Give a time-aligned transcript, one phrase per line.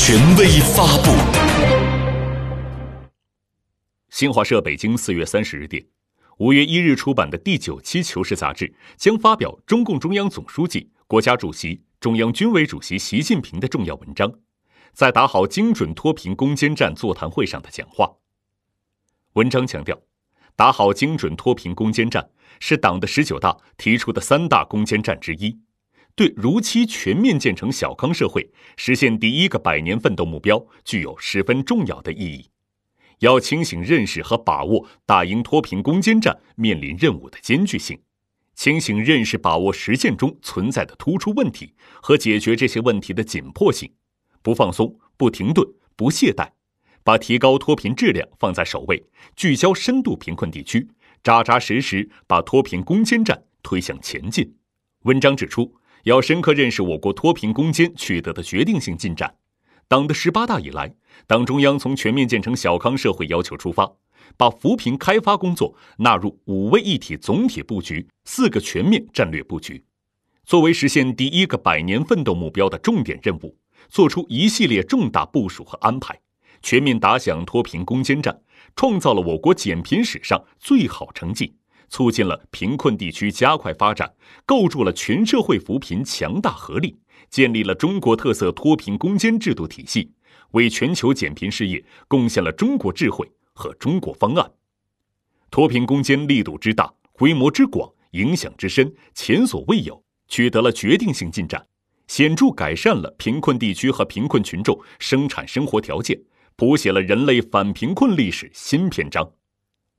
[0.00, 1.10] 权威发布。
[4.08, 5.84] 新华社北京四月三十日电，
[6.38, 14.32] 五月一日出版的第九期《求是》杂志将发表中共中央总书记、国家主席、中央军委主席习近平的重要文章，
[14.92, 18.10] 在打好精准脱贫攻坚战座谈会上的讲话。
[19.34, 20.00] 文章强调，
[20.56, 22.30] 打好精准脱贫攻坚战
[22.60, 25.58] 是党的十九大提出的三大攻坚战之一。
[26.18, 32.50] 对如期全面建成小康社会、实现第一个百年奋斗目标具有十分重要的意义。
[33.20, 38.00] 要清醒认识和把握打赢脱贫攻坚战面临任务的艰巨性，
[38.56, 43.88] 清醒认识把握实践中存在的突出问题和解决这些问题的紧迫性，
[44.42, 45.64] 不放松、不停顿、
[45.94, 46.48] 不懈怠，
[47.04, 49.06] 把提高脱贫质量放在首位，
[49.36, 50.88] 聚焦深度贫困地区，
[51.22, 54.56] 扎扎实实把脱贫攻坚战推向前进。
[55.04, 55.72] 文章指出。
[56.04, 59.34] 要深刻认识我国脱贫攻坚取得的决定性进展。
[59.88, 60.94] 党的十八大以来，
[61.26, 63.90] 党中央从全面建成小康社会要求出发，
[64.36, 69.82] 把扶贫开发工作纳入五位一体总体布局、四个全面战略布局，
[70.44, 73.56] 作为实现第一个百年奋斗目标的重点任务，
[73.88, 76.20] 作出一系列重大部署和安排，
[76.62, 78.38] 全面打响脱贫攻坚战，
[78.76, 81.54] 创造了我国减贫史上最好成绩。
[81.88, 84.12] 促进了贫困地区加快发展，
[84.44, 86.98] 构筑了全社会扶贫强大合力，
[87.30, 90.12] 建立了中国特色脱贫攻坚制度体系，
[90.52, 94.50] 为全球减贫事业贡献了中国智慧和中国方案。
[95.50, 101.66] 脱贫攻坚力度之大、规模之广、影响之深，前所未有，取得了决定性进展，
[102.06, 106.20] 显著改善了贫困地区和贫困群众生产生活条件，
[106.56, 109.32] 谱写了人类反贫困历史新篇章。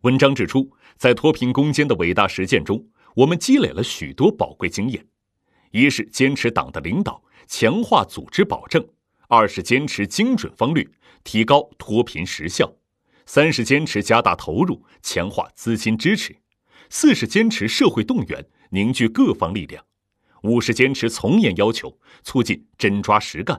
[0.04, 5.06] 文章指出，在脱贫攻坚的伟大实践中，我们积累了许多宝贵经验：
[5.72, 8.82] 一是坚持党的领导，强化组织保证；
[9.28, 10.88] 二是坚持精准方略，
[11.26, 12.66] 提高脱贫实效；
[13.26, 16.32] 三是坚持加大投入，强化资金支持；
[16.90, 19.84] 四是坚持社会动员，凝聚各方力量；
[20.44, 23.58] 五是坚持从严要求，促进真抓实干；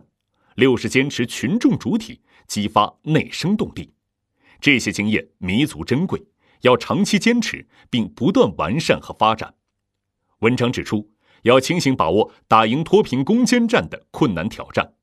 [0.54, 3.92] 六是坚持群众主体，激发内生动力。
[4.58, 6.22] 这些经验弥足珍贵，
[6.62, 9.54] 要长期坚持并不断完善和发展。
[10.40, 11.10] 文章指出，
[11.42, 14.94] 要清醒把握打赢脱贫攻坚战的困难挑战。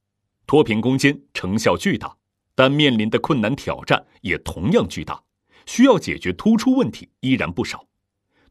[0.45, 2.17] 脱贫攻坚成效巨大，
[2.55, 5.23] 但面临的困难挑战也同样巨大，
[5.65, 7.85] 需要解决突出问题依然不少。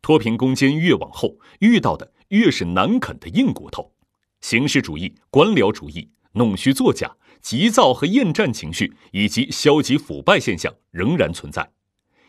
[0.02, 3.92] 脱贫攻坚越往后，遇到的越是难啃的硬骨头，
[4.40, 7.16] 形式主义、官僚主义、弄虚作假。
[7.42, 11.70] 急躁和厌战情绪以及消极腐败现象仍然存在，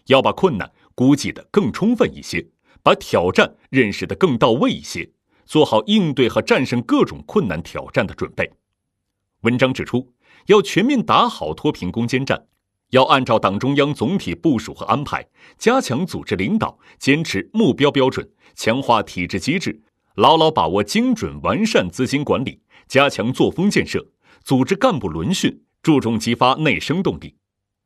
[0.07, 2.45] 要把困难估计得更充分一些，
[2.84, 5.09] 把挑战认识得更到位一些，
[5.45, 8.51] 做好应对和战胜各种困难挑战的准备。
[9.41, 10.12] 文章指出，
[10.47, 12.45] 要全面打好脱贫攻坚战，
[12.90, 15.25] 要按照党中央总体部署和安排，
[15.57, 19.81] 加强组织领导，坚持目标标准，强化体制机制，
[20.16, 24.06] 牢牢把握精准完善资金管理，加强作风建设。
[24.44, 27.35] 组织干部轮训，注重激发内生动力。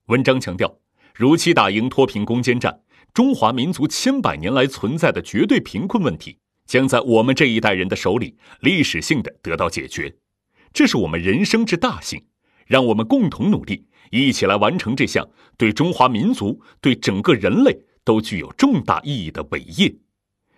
[0.06, 0.78] 文章强调，
[1.22, 2.82] 如期打赢脱贫攻坚战，
[3.14, 10.16] 中华民族千百年来存在的绝对贫困问题，将在我们这一代人的手里历史性的得到解决。
[10.74, 12.26] 这是我们人生之大幸，
[12.66, 19.96] 让我们共同努力，一起来完成这项对中华民族、对整个人类都具有重大意义的伟业。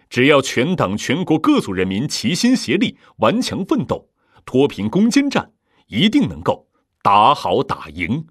[0.09, 4.07] 只要全党全国各族人民齐心协力、顽强奋斗，
[4.45, 5.51] 脱贫攻坚战。
[5.88, 6.69] 一定能够
[7.01, 8.25] 打好打赢。